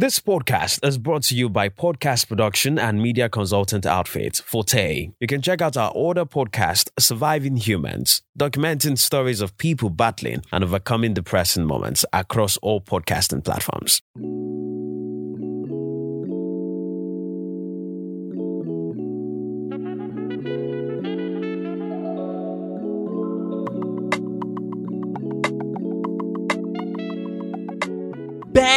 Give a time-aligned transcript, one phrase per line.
[0.00, 5.10] This podcast is brought to you by podcast production and media consultant outfit Forte.
[5.20, 10.64] You can check out our older podcast, Surviving Humans, documenting stories of people battling and
[10.64, 14.00] overcoming depressing moments across all podcasting platforms.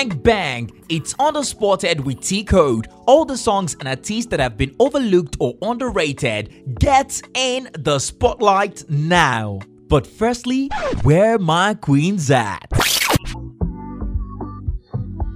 [0.03, 0.83] Bang Bang!
[0.89, 2.89] It's underspotted with T Code.
[3.07, 8.83] All the songs and artists that have been overlooked or underrated get in the spotlight
[8.89, 9.59] now.
[9.87, 10.69] But firstly,
[11.03, 12.67] where my queens at?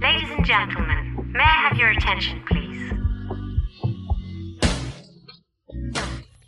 [0.02, 2.92] Ladies and gentlemen, may I have your attention, please?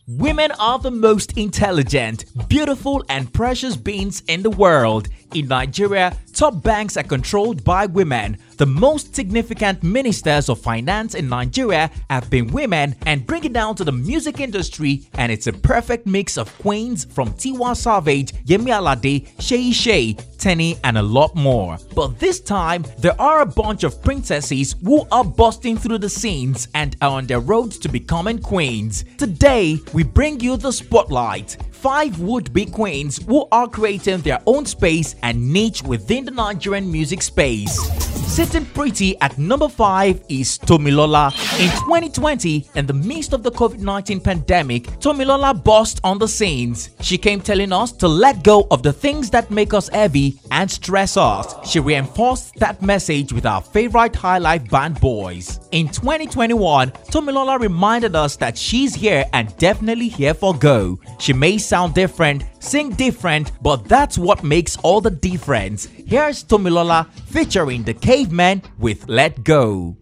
[0.07, 5.09] Women are the most intelligent, beautiful, and precious beings in the world.
[5.35, 8.37] In Nigeria, top banks are controlled by women.
[8.57, 13.77] The most significant ministers of finance in Nigeria have been women, and bring it down
[13.77, 18.73] to the music industry, and it's a perfect mix of queens from Tiwa Savage, Yemi
[18.73, 21.79] Alade, Shay Shay, Teni, and a lot more.
[21.95, 26.67] But this time, there are a bunch of princesses who are busting through the scenes
[26.75, 29.05] and are on their road to becoming queens.
[29.19, 34.67] Today, we bring you the spotlight five would be queens who are creating their own
[34.67, 37.79] space and niche within the Nigerian music space.
[38.31, 41.33] Sitting pretty at number 5 is Tomilola.
[41.59, 46.91] In 2020, in the midst of the COVID 19 pandemic, Tomilola burst on the scenes.
[47.01, 50.71] She came telling us to let go of the things that make us heavy and
[50.71, 51.55] stress us.
[51.69, 55.59] She reinforced that message with our favorite High Life band boys.
[55.73, 61.01] In 2021, Tomilola reminded us that she's here and definitely here for go.
[61.19, 65.87] She may sound different, sing different, but that's what makes all the difference.
[65.87, 69.97] Here's Tomilola featuring the caveman with Let Go.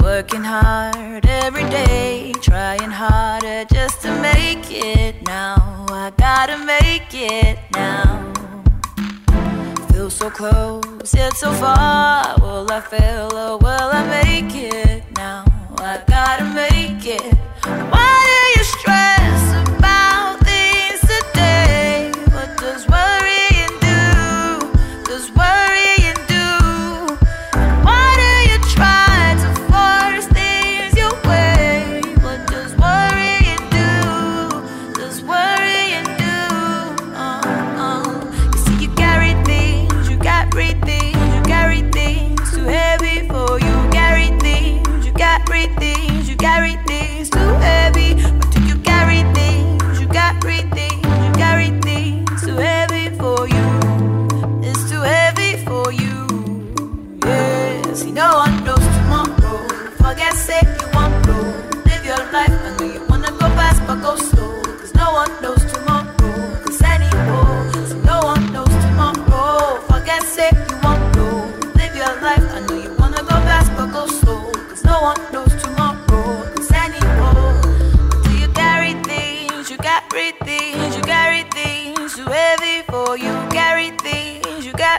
[0.00, 5.86] Working hard every day, trying harder just to make it now.
[5.90, 8.45] I gotta make it now.
[10.06, 12.36] Feel so close, yet so far.
[12.38, 15.44] Will I fail or will I make it now?
[15.78, 17.35] I gotta make it.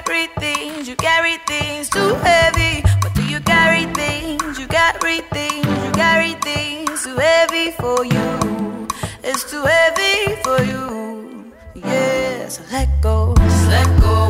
[0.07, 2.81] Carry things, you carry things too heavy.
[3.01, 4.57] But do you carry things?
[4.57, 8.87] You carry things, you carry things too heavy for you.
[9.23, 11.53] It's too heavy for you.
[11.75, 13.33] Yeah, so let go,
[13.67, 14.26] let go.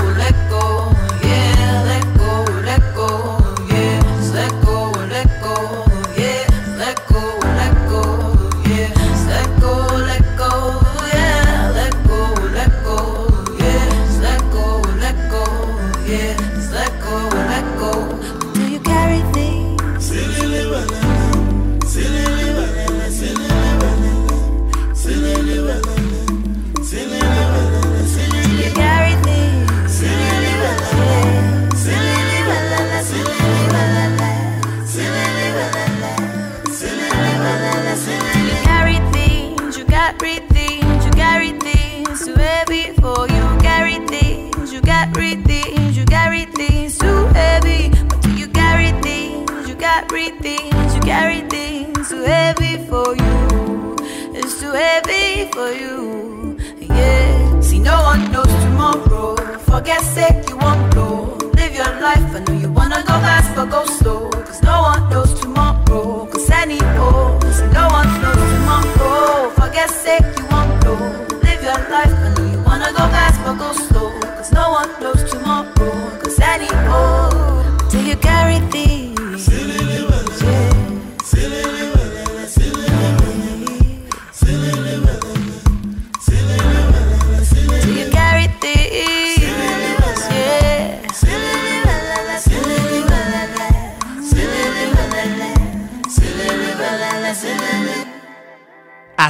[55.57, 56.55] for you.
[56.79, 59.35] Yeah, see, no one knows tomorrow.
[59.71, 61.35] Forget sake, you won't blow.
[61.57, 64.29] Live your life, I know you wanna go fast, but go slow.
[64.29, 66.27] Cause no one knows tomorrow.
[66.31, 69.49] Cause any hope, see, no one knows tomorrow.
[69.59, 71.01] Forget sake, you won't blow.
[71.45, 74.11] Live your life, I know you wanna go fast, but go slow.
[74.37, 75.91] Cause no one knows tomorrow.
[76.21, 76.69] Cause any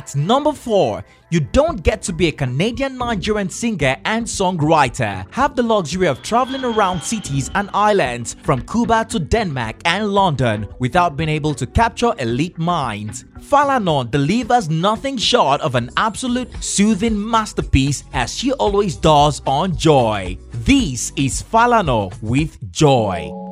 [0.07, 5.25] At number 4, you don't get to be a Canadian Nigerian singer and songwriter.
[5.33, 10.65] Have the luxury of traveling around cities and islands from Cuba to Denmark and London
[10.80, 13.25] without being able to capture elite minds.
[13.39, 20.38] Falana delivers nothing short of an absolute soothing masterpiece as she always does on Joy.
[20.53, 23.47] This is Falana with Joy.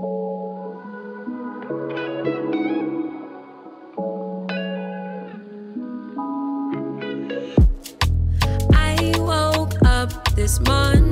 [10.45, 11.04] This morning,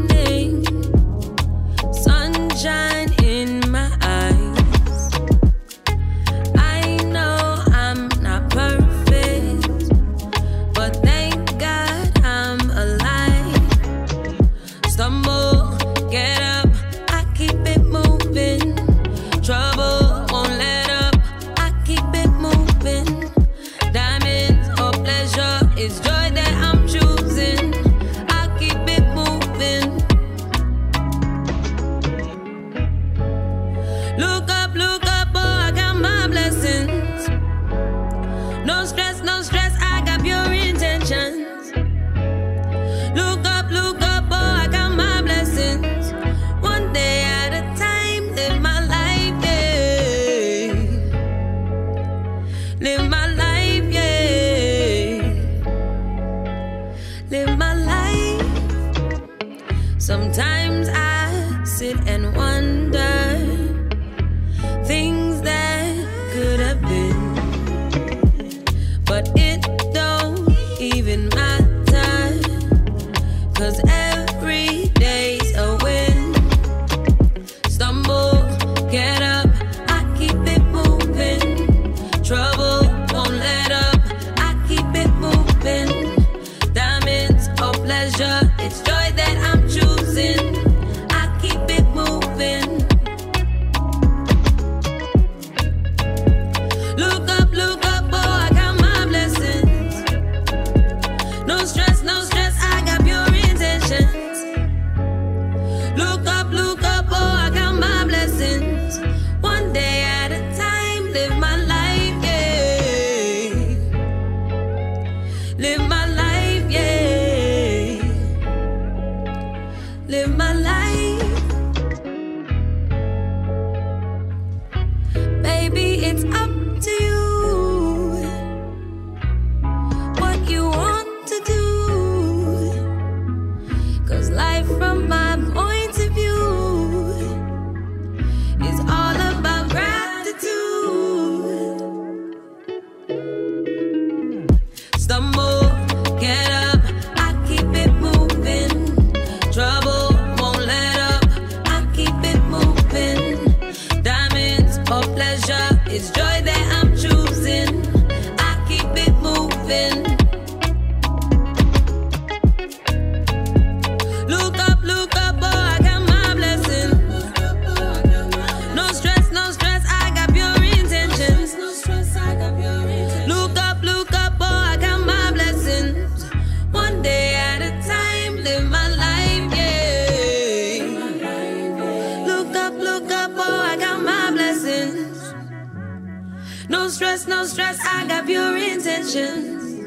[187.24, 189.80] stress, no stress, I got pure intentions.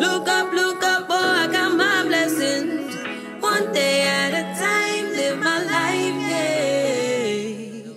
[0.00, 2.94] Look up, look up, oh, I got my blessings.
[3.40, 7.92] One day at a time, live my life, yeah.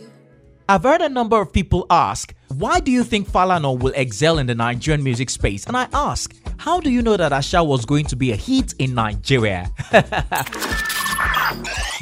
[0.68, 4.48] I've heard a number of people ask, why do you think Falana will excel in
[4.48, 5.66] the Nigerian music space?
[5.68, 8.74] And I ask, how do you know that Asa was going to be a hit
[8.80, 9.72] in Nigeria?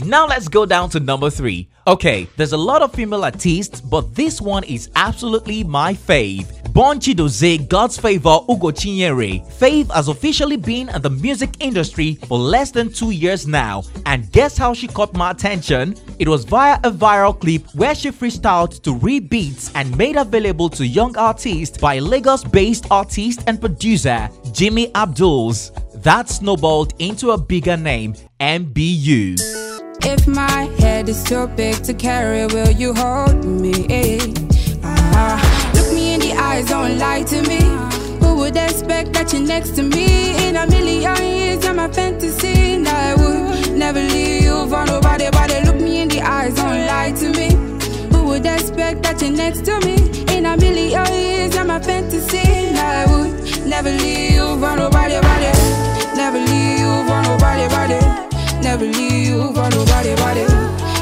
[0.05, 1.67] now let's go down to number three.
[1.85, 6.47] Okay, there's a lot of female artists, but this one is absolutely my fave.
[6.73, 9.45] Born Chidoze, God's favor Ugo Chinyere.
[9.59, 13.83] Fave has officially been in the music industry for less than two years now.
[14.07, 15.95] And guess how she caught my attention?
[16.17, 20.69] It was via a viral clip where she freestyled to read beats and made available
[20.69, 25.71] to young artists by Lagos based artist and producer Jimmy Abduls.
[26.03, 29.39] That snowballed into a bigger name, MBU.
[30.03, 34.19] If my head is too big to carry, will you hold me?
[34.83, 37.61] Ah, look me in the eyes, don't lie to me.
[38.19, 40.35] Who would expect that you're next to me?
[40.45, 45.29] In a million years, fantasy, and I would never leave nobody.
[45.31, 47.49] Body, look me in the eyes, don't lie to me.
[48.11, 49.95] Who would expect that you're next to me?
[50.35, 55.62] In a million years, fantasy, and I would never leave anybody.
[56.23, 57.99] Never leave you for nobody, body.
[58.61, 60.45] Never leave you for nobody, body.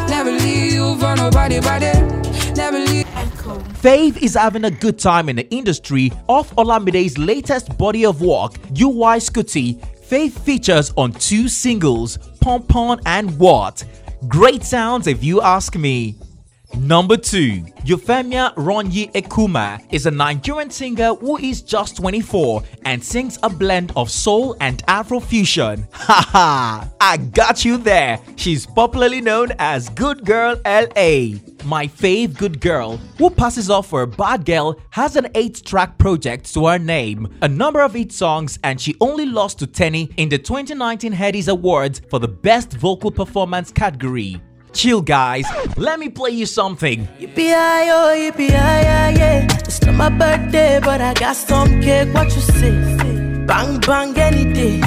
[0.10, 1.92] Never leave you for nobody, body.
[2.56, 3.06] Never leave.
[3.84, 8.54] Fave is having a good time in the industry off Olamide's latest body of work,
[8.74, 9.78] UY Scuti.
[10.10, 13.84] Fave features on two singles, Pom Pom and What.
[14.28, 16.16] Great sounds if you ask me.
[16.78, 17.66] Number 2.
[17.84, 23.92] Euphemia Ronyi Ekuma is a Nigerian singer who is just 24 and sings a blend
[23.96, 25.88] of soul and Afrofusion.
[25.92, 28.20] Haha, I got you there.
[28.36, 31.38] She's popularly known as Good Girl LA.
[31.66, 35.98] My fave Good Girl, who passes off for a bad girl, has an 8 track
[35.98, 40.12] project to her name, a number of hit songs, and she only lost to Teni
[40.18, 44.42] in the 2019 Headies Awards for the Best Vocal Performance category.
[44.74, 45.46] Chill, guys.
[45.78, 47.08] Let me play you something.
[47.20, 47.54] Yippee
[47.92, 49.48] oh, yippee yeah.
[49.60, 52.13] It's not my birthday, but I got some cake.
[52.13, 52.72] What you say?
[53.46, 54.82] Bang bang any day.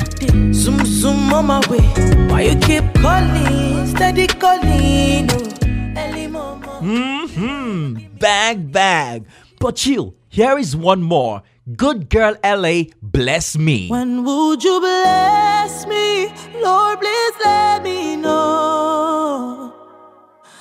[0.53, 1.85] Zoom zoom on my way.
[2.29, 3.87] Why you keep calling?
[3.87, 5.29] Steady calling.
[5.31, 6.81] Oh, early mama.
[6.81, 9.27] Hmm, bag bag.
[9.61, 11.43] But chill, here is one more.
[11.77, 13.89] Good girl LA, bless me.
[13.89, 16.29] When would you bless me?
[16.61, 19.64] Lord, please let me know.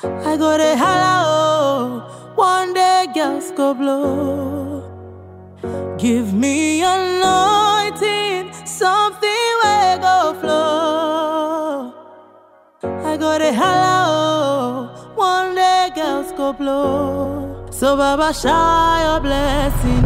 [0.04, 2.02] I go to hello.
[2.36, 4.84] One day girls go blow.
[5.98, 11.94] Give me anointing, something will go flow.
[12.84, 14.90] I go to hello.
[15.16, 17.66] One day girls go blow.
[17.72, 20.04] So Baba shower your blessing.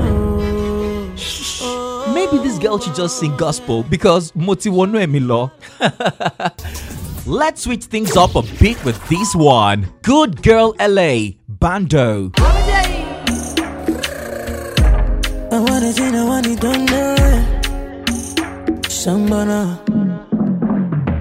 [1.62, 2.12] Oh.
[2.14, 5.50] Maybe this girl should just sing gospel because Moti wonu emilo.
[7.28, 9.92] Let's switch things up a bit with this one.
[10.02, 12.30] Good girl LA, Bando.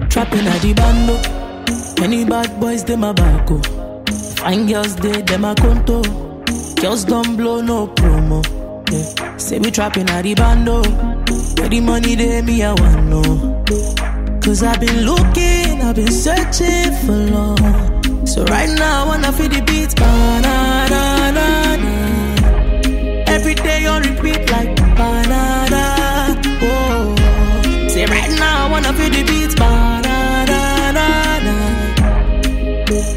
[0.07, 1.17] Trapping at the bando.
[2.29, 2.83] Bad boys.
[4.39, 5.21] Fine girls, they,
[5.55, 6.01] conto.
[6.81, 8.41] Girls don't blow no promo.
[8.89, 9.35] Yeah.
[9.35, 10.83] Say we trapping at the bando.
[11.59, 14.06] Where the money they me, I want know.
[14.47, 18.25] Cause I've been looking, I've been searching for long.
[18.25, 19.93] So right now, I wanna feel the beats.
[19.93, 21.43] Ba-na-na-na-na.
[23.27, 26.39] Every day on repeat like banana.
[26.61, 27.13] Oh,
[27.89, 29.53] say right now I wanna feel the beats.
[29.53, 30.95] Banana.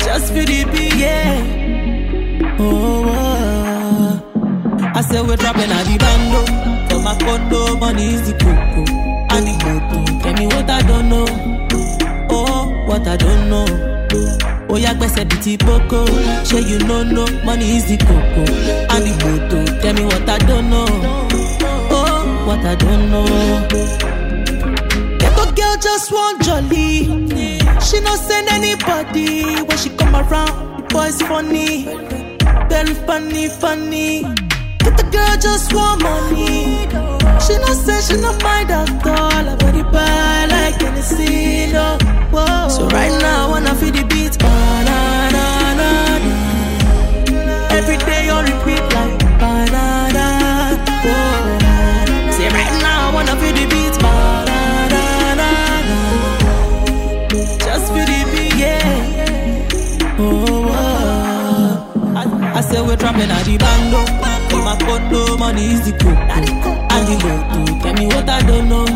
[0.05, 2.57] Just feel the beat, yeah.
[2.59, 4.21] Oh, oh.
[4.97, 6.45] I say we're dropping at the bando.
[6.89, 9.00] For my condo, money is the coco.
[10.41, 11.27] Me what I don't know.
[12.31, 13.67] Oh, what I don't know.
[14.71, 16.05] Oh, yeah, gbèsè ti boko.
[16.49, 20.87] Ṣé you no know money is the the moto, tell me what I don't know.
[21.97, 23.27] Oh, what I don't know.
[25.21, 26.89] Ghetto girl just want jolly.
[27.87, 30.55] She no send anybody when she come around.
[30.77, 31.85] The boy's funny,
[32.69, 34.23] very funny, funny.
[34.97, 36.89] the girl just want money.
[37.45, 38.89] She no say she no mind at
[65.81, 66.71] is the coco.
[66.91, 68.87] And the lotto, tell me what I don't know.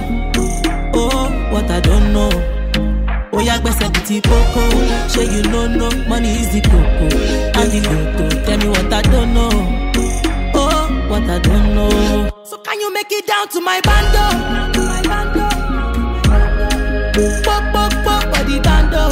[0.95, 2.31] Oh, what I don't know.
[3.33, 4.63] Oh, yeah, gbèsè ti kókó.
[5.09, 7.07] Ṣé you no know money is the coco?
[7.59, 9.51] And the lotto, tell me what I don't know.
[10.55, 12.31] Oh, what I don't know.
[12.45, 14.25] So can you make it down to my bando?
[14.89, 15.45] My bando.
[17.45, 19.03] Pok, pok, for bando.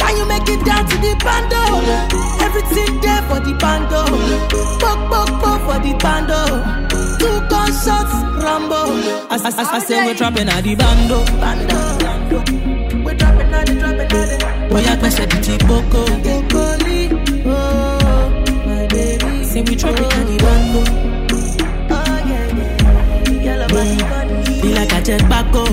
[0.00, 2.39] Can you make it down to the bando?
[2.60, 4.04] Everything there for the bando.
[4.80, 6.40] Pok, pok, pok for the bando.
[7.18, 8.12] Two gunshots,
[8.42, 8.80] Rambo.
[9.30, 11.24] I, I, I, I say we're trapping at the bando.
[11.40, 11.76] Bando.
[13.02, 14.60] We're dropping at the, dropping at the.
[14.80, 16.04] Yeah, gbèsè bíi ti kókó.
[17.46, 18.30] Oh,
[18.66, 19.44] my baby.
[19.44, 20.82] Say we trapping at the bando.
[21.90, 23.42] Oh, yeah, yeah.
[23.44, 24.60] Yellow body, body.
[24.62, 25.64] Be like I check Paco,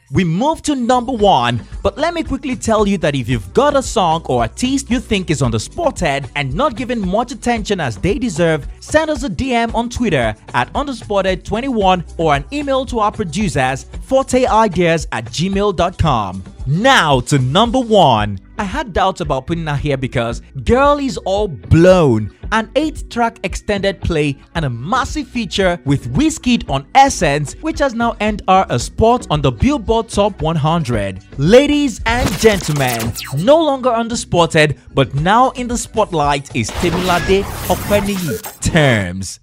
[0.09, 3.75] We move to number one, but let me quickly tell you that if you've got
[3.75, 7.81] a song or artist you think is on the spotted and not given much attention
[7.81, 12.99] as they deserve, send us a DM on Twitter at underspotted21 or an email to
[12.99, 16.43] our producers, forteideas at gmail.com.
[16.67, 18.39] Now to number one.
[18.57, 23.39] I had doubts about putting her here because Girl is All Blown, an 8 track
[23.43, 28.65] extended play, and a massive feature with Wizkid on Essence, which has now earned her
[28.69, 31.23] a spot on the Billboard Top 100.
[31.37, 38.41] Ladies and gentlemen, no longer underspotted, but now in the spotlight is Temilade Openiyi.
[38.59, 39.39] Tems.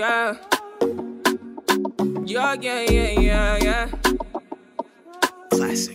[0.00, 0.34] Yeah.
[2.24, 3.88] Yeah, yeah, yeah, yeah, yeah.
[5.50, 5.94] Classic.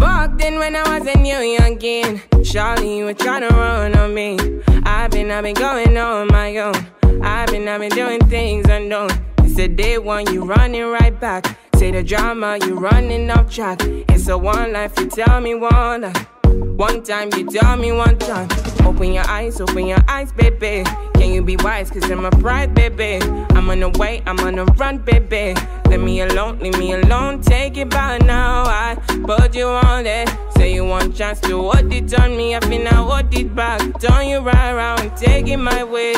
[0.00, 4.12] Back then when I was a new youngin', Charlie, you were trying to run on
[4.12, 4.36] me.
[4.82, 6.74] I've been, I've been going on my own.
[7.22, 9.10] I've been, I've been doing things unknown.
[9.44, 11.46] It's a day one, you running right back.
[11.76, 13.82] Say the drama, you running off track.
[14.08, 16.26] It's a one life, you tell me one life.
[16.44, 18.48] One time, you tell me one time.
[18.84, 20.84] Open your eyes, open your eyes, baby.
[21.14, 21.90] Can you be wise?
[21.90, 23.18] Cause I'm a pride, baby.
[23.50, 25.54] I'm on the way, I'm on the run, baby.
[25.88, 27.40] Leave me alone, leave me alone.
[27.42, 28.64] Take it by now.
[28.64, 30.28] I put you on it.
[30.56, 32.54] Say you want chance to what it on me.
[32.54, 33.80] I feel now what it back.
[34.00, 36.14] Turn you right around, take it my way.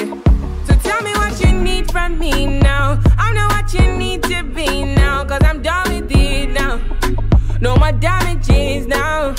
[0.67, 3.01] So tell me what you need from me now.
[3.19, 5.25] I know what you need to be now.
[5.25, 6.81] Cause I'm done with it now.
[7.61, 9.35] No more damages now.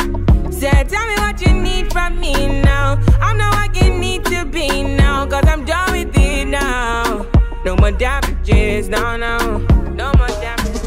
[0.50, 2.93] Say, tell me what you need from me now.
[3.22, 5.26] I know what you need to be now.
[5.26, 7.26] Cause I'm done with it now.
[7.66, 9.58] No more damages, no, no.
[9.94, 10.82] No more damages.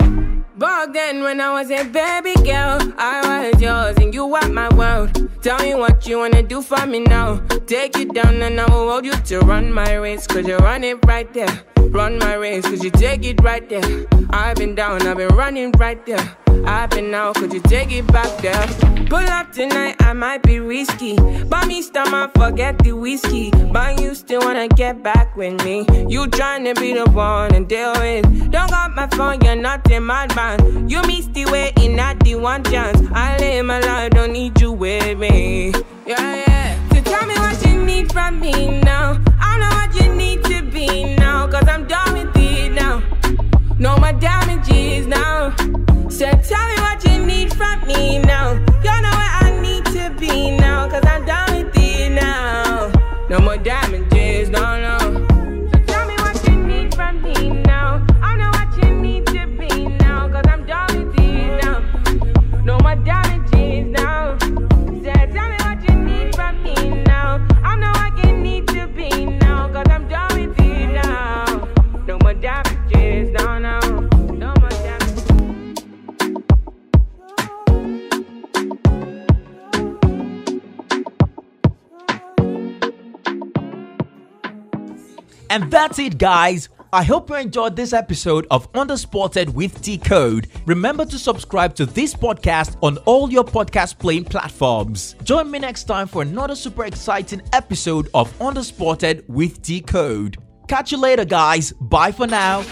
[0.57, 4.73] Back then, when I was a baby girl, I was yours and you were my
[4.75, 5.29] world.
[5.43, 7.39] Tell me what you wanna do for me now.
[7.67, 10.27] Take you down and I will hold you to run my race.
[10.27, 11.65] Cause you run it right there.
[11.91, 14.07] Run my race, cause you take it right there.
[14.31, 16.37] I've been down, I've been running right there.
[16.65, 18.67] I've been out, could you take it back there?
[19.09, 21.17] Pull up tonight, I might be risky.
[21.45, 23.51] But me stomach, forget the whiskey.
[23.73, 25.87] But you still wanna get back with me.
[26.09, 28.51] You tryna be the one and deal with.
[28.51, 30.89] Don't got my phone, you're not a madman.
[30.89, 33.01] You missed the way in at the one chance.
[33.13, 35.73] I live my life, don't need you with me.
[36.07, 36.89] Yeah, yeah.
[36.89, 39.21] So tell me what you need from me now.
[39.39, 41.16] I know what you need to be now.
[43.79, 45.55] No more damages now.
[46.09, 48.55] So tell me what you need from me now.
[48.83, 49.26] You know
[85.51, 86.69] And that's it, guys.
[86.93, 90.49] I hope you enjoyed this episode of Underspotted with Decode.
[90.67, 95.15] Remember to subscribe to this podcast on all your podcast playing platforms.
[95.25, 100.39] Join me next time for another super exciting episode of Underspotted with Decode.
[100.69, 101.73] Catch you later, guys.
[101.73, 102.65] Bye for now.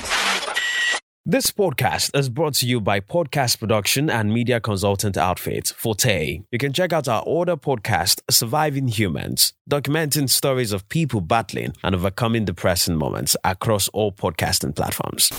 [1.26, 6.42] This podcast is brought to you by podcast production and media consultant outfit Forte.
[6.52, 11.94] You can check out our older podcast, Surviving Humans, documenting stories of people battling and
[11.94, 15.30] overcoming depressing moments across all podcasting platforms.